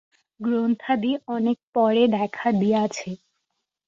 গ্রন্থাদি 0.39 1.11
অনেক 1.27 1.57
পরে 1.75 2.03
দেখা 2.15 2.47
দিয়াছে। 2.53 3.09